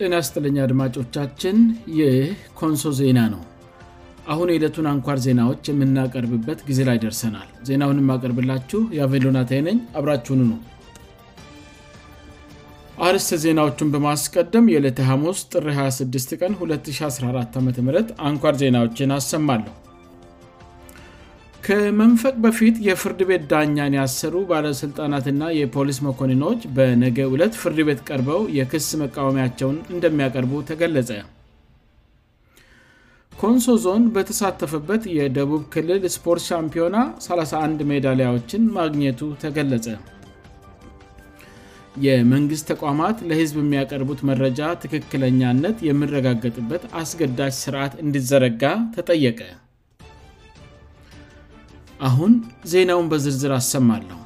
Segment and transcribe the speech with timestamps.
[0.00, 1.56] ጤና ያስጥለኛ አድማጮቻችን
[2.00, 3.40] የኮንሶ ዜና ነው
[4.32, 10.60] አሁን የዕለቱን አንኳር ዜናዎች የምናቀርብበት ጊዜ ላይ ደርሰናል ዜናውን የማቀርብላችሁ የአቬሎናታ ነኝ አብራችሁኑ ነው
[13.08, 17.68] አርስ ዜናዎቹን በማስቀደም የዕለት ሐስ ጥ 26 ቀን 214 ዓም
[18.30, 19.74] አንኳር ዜናዎችን አሰማለሁ
[21.70, 28.86] ከመንፈቅ በፊት የፍርድ ቤት ዳኛን ያሰሩ ባለሥልጣናትና የፖሊስ መኮንኖች በነገ ዕለት ፍርድ ቤት ቀርበው የክስ
[29.00, 31.10] መቃወሚያቸውን እንደሚያቀርቡ ተገለጸ
[33.42, 39.86] ኮንሶ ዞን በተሳተፈበት የደቡብ ክልል ስፖርት ሻምፒዮና 31 ሜዳሊያዎችን ማግኘቱ ተገለጸ
[42.08, 48.64] የመንግሥት ተቋማት ለህዝብ የሚያቀርቡት መረጃ ትክክለኛነት የምረጋገጥበት አስገዳጅ ስርዓት እንዲዘረጋ
[48.98, 49.40] ተጠየቀ
[52.06, 52.32] አሁን
[52.72, 54.16] ዜናውን በዝርዝር አሰማለሁ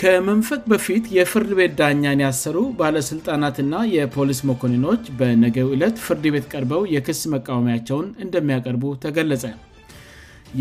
[0.00, 7.20] ከመንፈቅ በፊት የፍርድ ቤት ዳኛን ያሰሩ ባለሥልጣናትና የፖሊስ መኮንኖች በነገው ዕለት ፍርድ ቤት ቀርበው የክስ
[7.34, 9.44] መቃወሚያቸውን እንደሚያቀርቡ ተገለጸ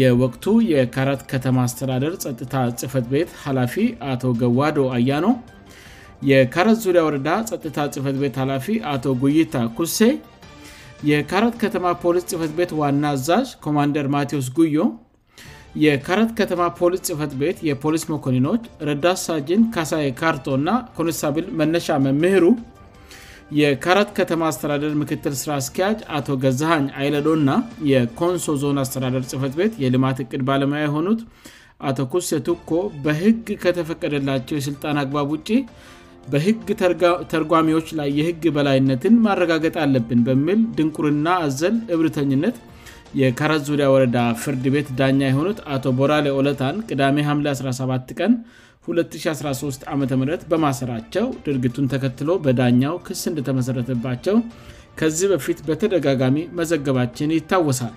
[0.01, 3.75] የወቅቱ የካረት ከተማ አስተዳደር ጸጥታ ጽፈት ቤት ኃላፊ
[4.13, 5.27] አቶ ገዋዶ አያኖ
[6.31, 9.99] የካረት ዙሪያ ወረዳ ጸጥታ ጽህፈት ቤት ላፊ አቶ ጉይታ ኩሴ
[11.09, 14.77] የካረት ከተማ ፖሊስ ጽፈት ቤት ዋና አዛዥ ኮማንደር ማቴዎስ ጉዮ
[15.83, 22.43] የካረት ከተማ ፖሊስ ጽፈት ቤት የፖሊስ ሞኮኒኖች ረዳሳጅን ካሳ የ ካርቶ እና ኮንሳብል መነሻ መምሄሩ
[23.59, 27.49] የካረት ከተማ አስተዳደር ምክትል ሥራ እስኪያጅ አቶ ገዛሃኝ አይለዶና
[27.91, 31.21] የኮንሶ ዞን አስተዳደር ጽህፈት ቤት የልማት እቅድ ባለሙያ የሆኑት
[31.89, 32.69] አቶ ኩስቱኮ
[33.05, 35.49] በህግ ከተፈቀደላቸው የሥልጣን አግባብ ውጭ
[36.33, 36.67] በሕግ
[37.33, 42.57] ተርጓሚዎች ላይ የህግ በላይነትን ማረጋገጥ አለብን በሚል ድንቁርና አዘል ዕብርተኝነት
[43.19, 48.33] የካረ ዙሪያ ወረዳ ፍርድ ቤት ዳኛ የሆኑት አቶ ቦራሌ ኦለታን ቅዳሜ ሐም17 ቀን
[48.89, 50.01] 2013 ዓም
[50.51, 54.37] በማሰራቸው ድርጊቱን ተከትሎ በዳኛው ክስ እንደተመሠረተባቸው
[55.01, 57.95] ከዚህ በፊት በተደጋጋሚ መዘገባችን ይታወሳል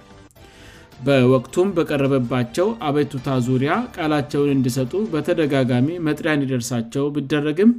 [1.06, 7.71] በወቅቱም በቀረበባቸው አቤቱታ ዙሪያ ቃላቸውን እንዲሰጡ በተደጋጋሚ መጥሪያ እንዲደርሳቸው ብደረግም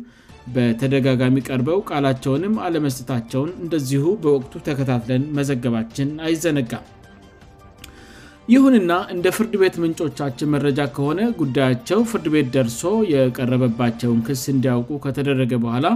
[0.55, 6.87] በተደጋጋሚ ቀርበው ቃላቸውንም አለመስጠታቸውን እንደዚሁ በወቅቱ ተከታትለን መዘገባችን አይዘነጋም
[8.53, 12.83] ይሁንና እንደ ፍርድ ቤት ምንጮቻችን መረጃ ከሆነ ጉዳያቸው ፍርድ ቤት ደርሶ
[13.13, 15.87] የቀረበባቸውን ክስ እንዲያውቁ ከተደረገ በኋላ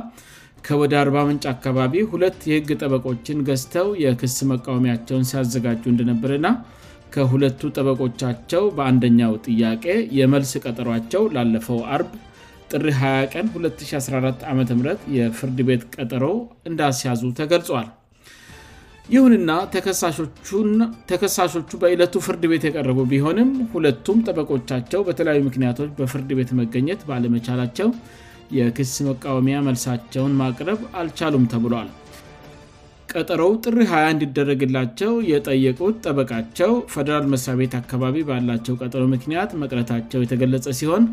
[0.68, 6.48] ከወደ 40ምንጭ አካባቢ ሁለት የህግ ጠበቆችን ገዝተው የክስ መቃወሚያቸውን ሲያዘጋጁ እንደነበረና
[7.16, 9.86] ከሁለቱ ጠበቆቻቸው በአንደኛው ጥያቄ
[10.20, 12.00] የመልስ ቀጠሯቸው ላለፈው አ
[12.72, 16.26] ጥሪ 20 ቀን 2014 ዓ ም የፍርድ ቤት ቀጠሮ
[16.70, 17.88] እንዳስያዙ ተገልጿል
[19.14, 19.52] ይሁንና
[21.12, 27.90] ተከሳሾቹ በዕለቱ ፍርድ ቤት የቀረቡ ቢሆንም ሁለቱም ጠበቆቻቸው በተለያዩ ምክንያቶች በፍርድ ቤት መገኘት በአለመቻላቸው
[28.58, 31.90] የክስ መቃወሚያ መልሳቸውን ማቅረብ አልቻሉም ተብሏል
[33.20, 40.66] ቀጠሮው ጥሪ 20 እንዲደረግላቸው የጠየቁት ጠበቃቸው ፈደራል መስሪያ ቤት አካባቢ ባላቸው ቀጠሮ ምክንያት መቅረታቸው የተገለጸ
[40.80, 41.04] ሲሆን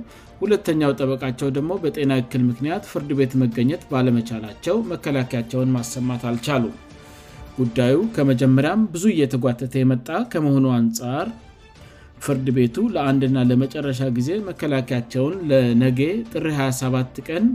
[0.43, 6.65] ሁለተኛው ጠበቃቸው ደግሞ በጤና እክል ምክንያት ፍርድ ቤት መገኘት ባለመቻላቸው መከላከያቸውን ማሰማት አልቻሉ
[7.59, 11.27] ጉዳዩ ከመጀመሪያም ብዙ እየተጓተተ የመጣ ከመሆኑ አንጻር
[12.25, 15.99] ፍርድ ቤቱ ለአንድና ለመጨረሻ ጊዜ መከላከያቸውን ለነጌ
[16.35, 17.47] ጥሪ 27 ቀን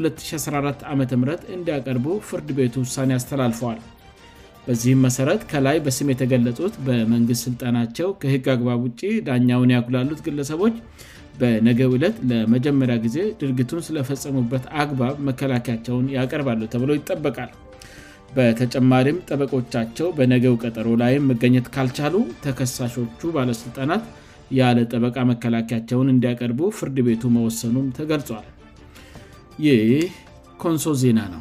[0.00, 1.24] 2014 ዓ ም
[1.56, 3.78] እንዲያቀርቡ ፍርድ ቤቱ ውሳኔ አስተላልፈዋል
[4.64, 10.74] በዚህም መሠረት ከላይ በስም የተገለጹት በመንግስት ሥልጣናቸው ከህግ አግባብ ውጭ ዳኛውን ያጉላሉት ግለሰቦች
[11.40, 17.50] በነገው ዕለት ለመጀመሪያ ጊዜ ድርጊቱን ስለፈጸሙበት አግባብ መከላከያቸውን ያቀርባሉ ተብሎ ይጠበቃል
[18.36, 24.04] በተጨማሪም ጠበቆቻቸው በነገው ቀጠሮ ላይም መገኘት ካልቻሉ ተከሳሾቹ ባለሥልጣናት
[24.60, 28.46] ያለ ጠበቃ መከላከያቸውን እንዲያቀርቡ ፍርድ ቤቱ መወሰኑም ተገልጿል
[29.66, 29.70] ይ
[30.62, 31.40] ኮንሶ ዜና ነው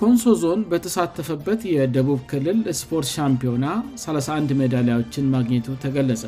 [0.00, 3.64] ኮንሶ ዞን በተሳተፈበት የደቡብ ክልል ስፖርት ሻምፒዮና
[4.02, 6.22] 31 ሜዳሊያዎችን ማግኘቱ ተገለጸ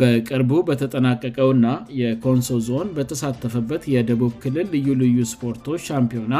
[0.00, 6.34] በቅርቡ በተጠናቀቀው ና የኮንሶ ዞን በተሳተፈበት የደቡብ ክልል ልዩ ልዩ ስፖርቶች ሻምፒዮና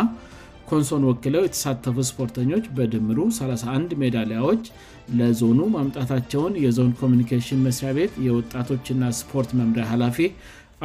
[0.71, 4.63] ኮንሶን ወክለው የተሳተፉ ስፖርተኞች በድምሩ 31 ሜዳሊያዎች
[5.19, 10.19] ለዞኑ ማምጣታቸውን የዞን ኮሚኒኬሽን መስሪያ ቤት የወጣቶችና ስፖርት መምሪያ ኃላፊ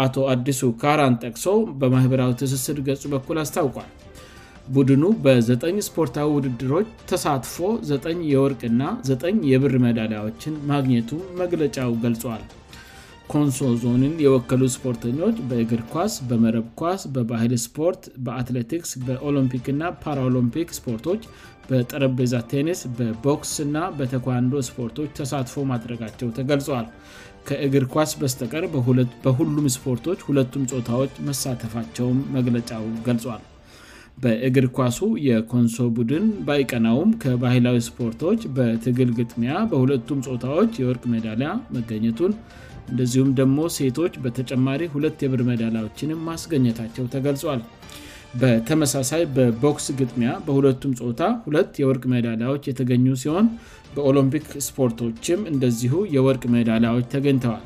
[0.03, 1.45] አቶ አዲሱ ካራን ጠቅሶ
[1.81, 3.89] በማኅበራዊ ትስስር ገጹ በኩል አስታውቋል
[4.75, 7.57] ቡድኑ በ9ጠ ስፖርታዊ ውድድሮች ተሳትፎ
[7.89, 11.09] ዘጠ የወርቅና 9 የብር መዳዳዎችን ማግኘቱ
[11.41, 12.44] መግለጫው ገልጿዋል
[13.31, 21.24] ኮንሶ ዞንን የወከሉ ስፖርተኞች በእግር ኳስ በመረብ ኳስ በባህል ስፖርት በአትሌቲክስ በኦሎምፒክ እና ፓራኦሎምፒክ ስፖርቶች
[21.69, 26.86] በጠረጴዛ ቴኒስ በቦክስ ና በተኳንዶ ስፖርቶች ተሳትፎ ማድረጋቸው ተገልጿል
[27.48, 28.63] ከእግር ኳስ በስተቀር
[29.25, 33.42] በሁሉም ስፖርቶች ሁለቱም ፆታዎች መሳተፋቸው መግለጫው ገልጿል
[34.24, 41.44] በእግር ኳሱ የኮንሶ ቡድን ባይቀናውም ከባህላዊ ስፖርቶች በትግል ግጥሚያ በሁለቱም ፆታዎች የወርቅ መዳሊ
[41.75, 42.33] መገኘቱን
[42.92, 47.60] እንደዚሁም ደግሞ ሴቶች በተጨማሪ ሁለት የብርመዳላያዎችንም ማስገኘታቸው ተገልጿል
[48.41, 53.47] በተመሳሳይ በቦክስ ግጥሚያ በሁለቱም ፆታ ሁለት የወርቅ ሜዳላዎች የተገኙ ሲሆን
[53.95, 57.63] በኦሎምፒክ ስፖርቶችም እንደዚሁ የወርቅ ሜዳላዎች ተገኝተዋል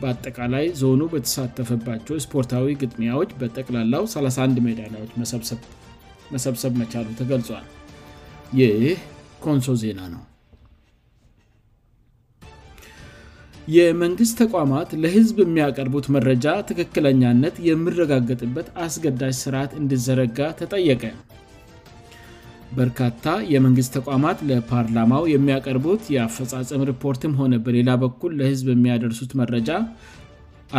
[0.00, 5.12] በአጠቃላይ ዞኑ በተሳተፈባቸው ስፖርታዊ ግጥሚያዎች በጠቅላላው 31 ሜዳላዎች
[6.34, 7.66] መሰብሰብ መቻሉ ተገልጿል
[8.60, 8.82] ይህ
[9.46, 10.22] ኮንሶ ዜና ነው
[13.74, 21.02] የመንግስት ተቋማት ለህዝብ የሚያቀርቡት መረጃ ትክክለኛነት የምረጋገጥበት አስገዳጅ ስርዓት እንድዘረጋ ተጠየቀ
[22.78, 29.70] በርካታ የመንግስት ተቋማት ለፓርላማው የሚያቀርቡት የአፈፃፀም ሪፖርትም ሆነ በሌላ በኩል ለህዝብ የሚያደርሱት መረጃ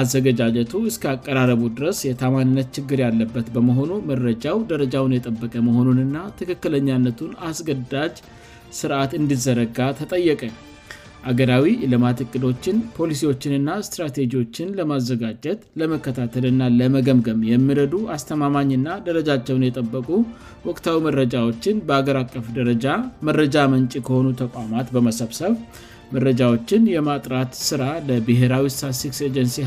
[0.01, 8.15] አዘገጃጀቱ እስከ አቀራረቡ ድረስ የታማንነት ችግር ያለበት በመሆኑ መረጃው ደረጃውን የጠበቀ መሆኑንና ትክክለኛነቱን አስገዳጅ
[8.79, 10.41] ስርዓት እንድዘረጋ ተጠየቀ
[11.31, 20.07] አገራዊ ልማት እቅዶችን ፖሊሲዎችንና ስትራቴጂዎችን ለማዘጋጀት ለመከታተልና ለመገምገም የሚረዱ አስተማማኝና ደረጃቸውን የጠበቁ
[20.67, 22.85] ወቅታዊ መረጃዎችን በአገር አቀፍ ደረጃ
[23.29, 25.55] መረጃ መንጭ ከሆኑ ተቋማት በመሰብሰብ
[26.15, 29.57] መረጃዎችን የማጥራት ስራ ለብሔራዊ ሳሲክስ ኤጀንሲ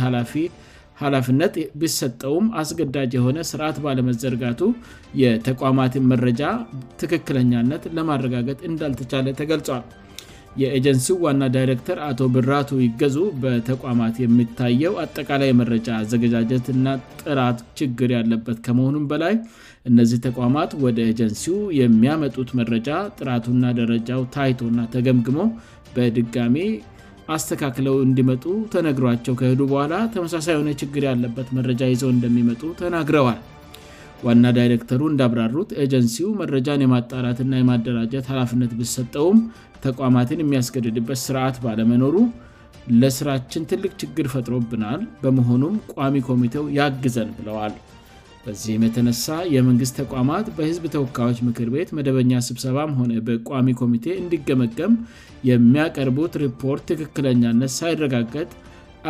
[1.02, 4.62] ኃላፍነት ቢሰጠውም አስገዳጅ የሆነ ስርዓት ባለመዘርጋቱ
[5.24, 6.40] የተቋማት መረጃ
[7.02, 9.84] ትክክለኛነት ለማረጋገት እንዳልተቻለ ተገልጿል
[10.60, 16.86] የኤጀንሲው ዋና ዳይረክተር አቶ ብራቱ ይገዙ በተቋማት የሚታየው አጠቃላይ መረጃ አዘገጃጀትና
[17.22, 19.34] ጥራት ችግር ያለበት ከመሆኑም በላይ
[19.90, 22.88] እነዚህ ተቋማት ወደ ኤጀንሲው የሚያመጡት መረጃ
[23.18, 25.38] ጥራቱና ደረጃው ታይቶእና ተገምግሞ
[25.94, 26.56] በድጋሚ
[27.36, 28.44] አስተካክለው እንዲመጡ
[28.74, 33.40] ተነግሯቸው ከሄዱ በኋላ ተመሳሳይ የሆነ ችግር ያለበት መረጃ ይዘው እንደሚመጡ ተናግረዋል
[34.26, 39.38] ዋና ዳይረክተሩ እንዳብራሩት ኤጀንሲው መረጃን የማጣራትና የማደራጀት ኃላፍነት ብሰጠውም
[39.84, 42.16] ተቋማትን የሚያስገድድበት ስርዓት ባለመኖሩ
[43.00, 47.74] ለስራችን ትልቅ ችግር ፈጥሮብናል በመሆኑም ቋሚ ኮሚቴው ያግዘን ብለዋል
[48.44, 49.24] በዚህም የተነሳ
[49.54, 54.92] የመንግስት ተቋማት በህዝብ ተወካዮች ምክር ቤት መደበኛ ስብሰባም ሆነ በቋሚ ኮሚቴ እንዲገመገም
[55.50, 58.48] የሚያቀርቡት ሪፖርት ትክክለኛነት ሳይረጋገጥ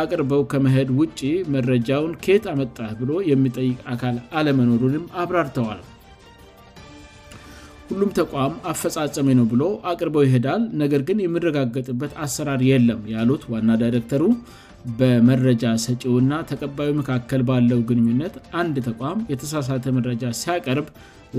[0.01, 1.21] አቅርበው ከመሄድ ውጭ
[1.53, 5.81] መረጃውን ኬት አመጣህ ብሎ የሚጠይቅ አካል አለመኖሩንም አብራርተዋል
[7.91, 14.23] ሁሉም ተቋም አፈጻፀሜ ነው ብሎ አቅርበው ይሄዳል ነገር ግን የሚረጋገጥበት አሰራር የለም ያሉት ዋና ዳይረክተሩ
[14.99, 20.87] በመረጃ ሰጪውና ተቀባዩ መካከል ባለው ግንኙነት አንድ ተቋም የተሳሳተ መረጃ ሲያቀርብ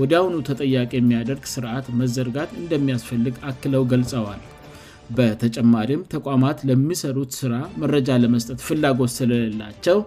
[0.01, 4.39] ወዲያውኑ ተጠያቂ የሚያደርግ ስርዓት መዘርጋት እንደሚያስፈልግ አክለው ገልጸዋል
[5.17, 9.97] በተጨማሪም ተቋማት ለሚሰሩት ስራ መረጃ ለመስጠት ፍላጎት ስለሌላቸው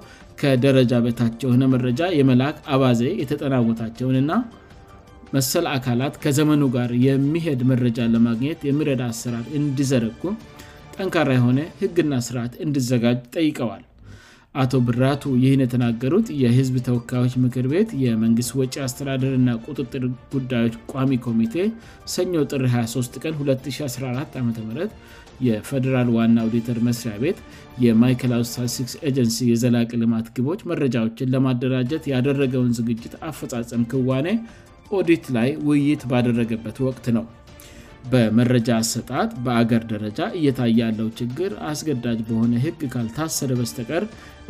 [0.40, 4.38] ከደረጃ ቤታቸው የሆነ መረጃ የመልክ አባዜ የተጠናወታቸውን ና
[5.34, 10.22] መሰል አካላት ከዘመኑ ጋር የሚሄድ መረጃ ለማግኘት የሚረዳ አሰራር እንዲዘረጉ
[10.96, 13.82] ጠንካራ የሆነ ህግና ስርዓት እንዲዘጋጅ ጠይቀዋል
[14.62, 20.04] አቶ ብራቱ ይህን የተናገሩት የህዝብ ተወካዮች ምክር ቤት የመንግሥት ወጪ አስተዳድርና ቁጥጥር
[20.34, 21.54] ጉዳዮች ቋሚ ኮሚቴ
[22.14, 24.48] ሰኞ ጥር 23 ቀን 2014 ዓም
[25.46, 27.38] የፈደራል ዋና ኦዲተር መስሪያ ቤት
[27.84, 34.28] የማይል አuሳሲክስ ኤጀንሲ የዘላቅ ልማት ግቦች መረጃዎችን ለማደራጀት ያደረገውን ዝግጅት አፈጻፀም ክዋኔ
[34.98, 37.26] ኦዲት ላይ ውይይት ባደረገበት ወቅት ነው
[38.14, 44.04] በመረጃ አሰጣት በአገር ደረጃ እየታያለው ችግር አስገዳጅ በሆነ ህግ ካል ታሰደ በስተቀር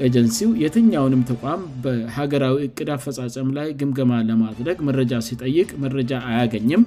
[0.07, 6.83] ኤጀንሲው የትኛውንም ተቋም በሀገራዊ እቅድ አፈፃፀም ላይ ግምገማ ለማድረግ መረጃ ሲጠይቅ መረጃ አያገኝም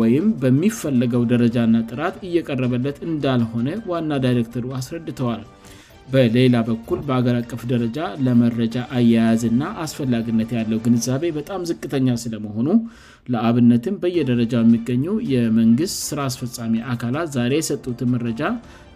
[0.00, 5.42] ወይም በሚፈለገው ደረጃና ጥራት እየቀረበለት እንዳልሆነ ዋና ዳይረክተሩ አስረድተዋል
[6.12, 12.68] በሌላ በኩል በሀገር አቀፍ ደረጃ ለመረጃ አያያዝና አስፈላጊነት ያለው ግንዛቤ በጣም ዝቅተኛ ስለመሆኑ
[13.34, 18.42] ለአብነትም በየደረጃ የሚገኙ የመንግስት ስራ አስፈፃሚ አካላት ዛሬ የሰጡትን መረጃ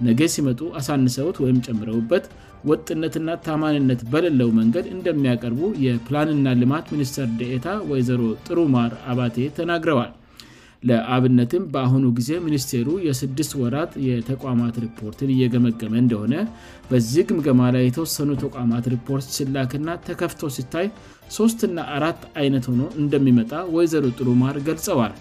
[0.08, 2.26] ነገ ሲመጡ አሳንሰውት ወይም ጨምረውበት
[2.68, 10.10] ወጥነትና ታማንነት በሌለው መንገድ እንደሚያቀርቡ የፕላንና ልማት ሚኒስተር ደታ ወይዘሮ ጥሩማር አባቴ ተናግረዋል
[10.88, 16.34] ለአብነትም በአሁኑ ጊዜ ሚኒስቴሩ የስድስት ወራት የተቋማት ሪፖርትን እየገመገመ እንደሆነ
[16.90, 20.86] በዚህ ግምገማ ላይ የተወሰኑ ተቋማት ሪፖርት ስላክና ተከፍቶ ሲታይ
[21.38, 25.14] ሶስትና አራት አይነት ሆኖ እንደሚመጣ ወይዘሮ ጥሩማር ገልጸዋል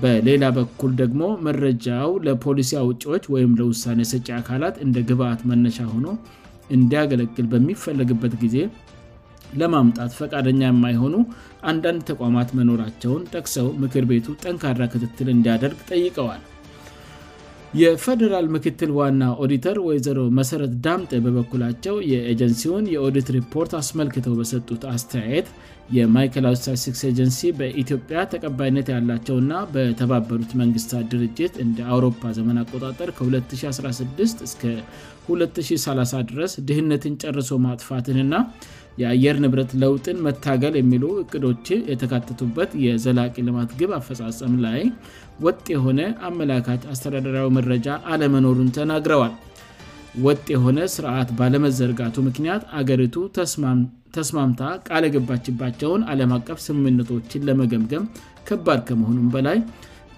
[0.00, 6.06] በሌላ በኩል ደግሞ መረጃው ለፖሊሲ ውጭዎች ወይም ለውሳኔ ሰጭ አካላት እንደ ግብአት መነሻ ሆኖ
[6.74, 8.56] እንዲያገለግል በሚፈለግበት ጊዜ
[9.60, 11.14] ለማምጣት ፈቃደኛ የማይሆኑ
[11.70, 16.42] አንዳንድ ተቋማት መኖራቸውን ጠቅሰው ምክር ቤቱ ጠንካራ ክትትል እንዲያደርግ ጠይቀዋል
[17.82, 25.48] የፈደራል ምክትል ዋና ኦዲተር ወይዘሮ መሰረት ዳምጠ በበኩላቸው የኤጀንሲውን የኦዲት ሪፖርት አስመልክተው በሰጡት አስተያየት
[25.96, 34.62] የማይከል አውስታሲክስ ኤጀንሲ በኢትዮጵያ ተቀባይነት ያላቸውና በተባበሩት መንግስታት ድርጅት እንደ አውሮፓ ዘመን አጣጠ ከ2016 እስከ
[35.28, 38.34] 230 ድረስ ድህነትን ጨርሶ ማጥፋትንና
[39.02, 44.80] የአየር ንብረት ለውጥን መታገል የሚሉ እቅዶች የተካተቱበት የዘላቂ ልማት ግብ አፈጻጸም ላይ
[45.46, 49.34] ወጥ የሆነ አመላካች አስተዳደራዊ መረጃ አለመኖሩን ተናግረዋል
[50.24, 53.16] ወጥ የሆነ ሥርዓት ባለመዘርጋቱ ምክንያት አገሪቱ
[54.18, 58.04] ተስማምታ ቃለ ግባችባቸውን ዓለም አቀፍ ስምምነቶችን ለመገምገም
[58.48, 59.58] ከባድ ከመሆኑም በላይ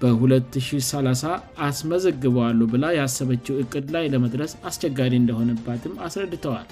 [0.03, 1.31] በ230
[1.69, 6.69] አስመዘግበዋሉ ብላ ያሰበችው እቅድ ላይ ለመድረስ አስቸጋሪ እንደሆነባትም አስረድተዋል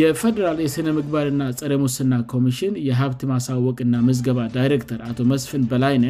[0.00, 6.08] የፌዴራል የሥነምግባርና ጸረ ሙስና ኮሚሽን የሀብት ማሳወቅና መዝገባ ዳይሬክተር አቶ መስፍን በላይ ነ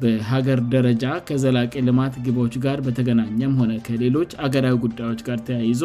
[0.00, 5.82] በሀገር ደረጃ ከዘላቂ ልማት ግቦች ጋር በተገናኘም ሆነ ከሌሎች አገራዊ ጉዳዮች ጋር ተያይዞ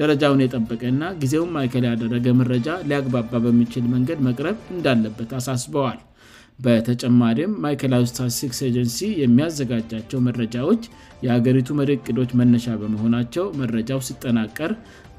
[0.00, 5.98] ደረጃውን የጠበቀና ጊዜውም ማይከል ያደረገ መረጃ ሊያግባባ በሚችል መንገድ መቅረብ እንዳለበት አሳስበዋል
[6.64, 10.82] በተጨማሪም ማይከል ይስታ ሲክስ aጀንሲ የሚያዘጋጃቸው መረጃዎች
[11.26, 14.72] የአገሪቱ መድቅዶች መነሻ በመሆናቸው መረጃው ሲጠናቀር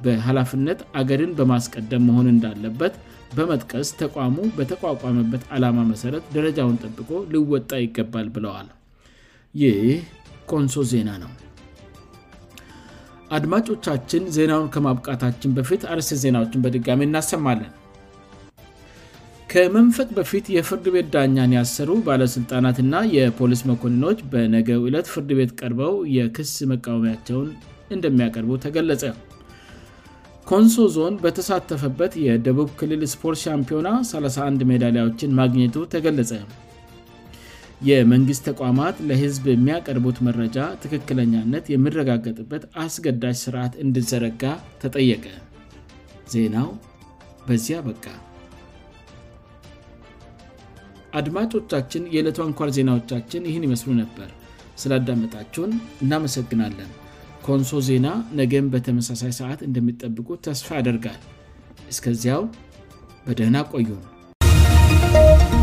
[0.04, 2.94] በሀላፍነት አገድን በማስቀደም መሆን እንዳለበት
[3.38, 8.68] በመጥቀስ ተቋሙ በተቋቋመበት ዓላማ መሠረት ደረጃውን ጠብቆ ልወጣ ይገባል ብለዋል
[9.62, 9.78] ይህ
[10.50, 11.30] ኮንሶ ዜና ነው
[13.36, 17.70] አድማጮቻችን ዜናውን ከማብቃታችን በፊት አርሴ ዜናዎችን በድጋሚ እናሰማለን
[19.52, 26.52] ከመንፈጥ በፊት የፍርድ ቤት ዳኛን ያሰሩ ባለስልጣናትእና የፖሊስ መኮንኖች በነገው ዕለት ፍርድ ቤት ቀርበው የክስ
[26.72, 27.48] መቃወሚያቸውን
[27.96, 29.02] እንደሚያቀርቡ ተገለጸ
[30.50, 36.32] ኮንሶ ዞን በተሳተፈበት የደቡብ ክልል ስፖርት ሻምፒዮና 31 ሜዳሊያዎችን ማግኘቱ ተገለጸ
[37.88, 44.42] የመንግሥት ተቋማት ለህዝብ የሚያቀርቡት መረጃ ትክክለኛነት የሚረጋገጥበት አስገዳጅ ስርዓት እንድዘረጋ
[44.84, 45.24] ተጠየቀ
[46.32, 46.68] ዜናው
[47.46, 48.04] በዚያ በቃ
[51.20, 54.28] አድማጮቻችን የዕለቷ ንኳር ዜናዎቻችን ይህን ይመስሉ ነበር
[54.84, 55.72] ስላዳመጣቸውን
[56.06, 56.90] እናመሰግናለን
[57.46, 58.06] ኮንሶ ዜና
[58.40, 61.20] ነገም በተመሳሳይ ሰዓት እንደሚጠብቁ ተስፋ ያደርጋል
[61.94, 62.44] እስከዚያው
[63.26, 65.59] በደህና ቆዩም